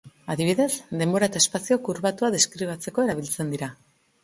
[0.35, 0.69] Adibidez,
[1.01, 3.73] denbora eta espazio kurbatua deskribatzeko erabiltzen dira.